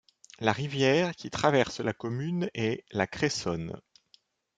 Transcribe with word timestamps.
La 0.39 0.51
rivière 0.51 1.15
qui 1.15 1.29
traverse 1.29 1.79
la 1.79 1.93
commune 1.93 2.49
est 2.55 2.83
la 2.89 3.05
Cressonne. 3.05 3.79